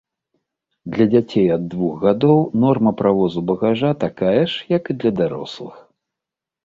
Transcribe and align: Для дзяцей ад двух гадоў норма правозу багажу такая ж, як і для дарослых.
Для 0.93 1.05
дзяцей 1.11 1.47
ад 1.57 1.63
двух 1.73 1.93
гадоў 2.05 2.39
норма 2.65 2.95
правозу 3.03 3.39
багажу 3.53 3.91
такая 4.05 4.41
ж, 4.49 4.67
як 4.77 4.83
і 4.95 5.01
для 5.05 5.11
дарослых. 5.23 5.75